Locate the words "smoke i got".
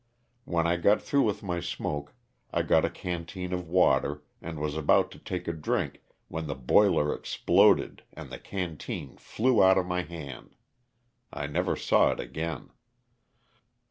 1.59-2.85